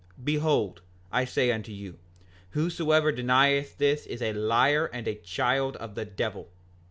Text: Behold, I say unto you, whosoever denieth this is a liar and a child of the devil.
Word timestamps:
Behold, 0.23 0.81
I 1.11 1.25
say 1.25 1.51
unto 1.51 1.71
you, 1.71 1.99
whosoever 2.57 3.11
denieth 3.11 3.77
this 3.77 4.07
is 4.07 4.19
a 4.23 4.33
liar 4.33 4.87
and 4.87 5.07
a 5.07 5.13
child 5.13 5.75
of 5.77 5.93
the 5.93 6.05
devil. 6.05 6.49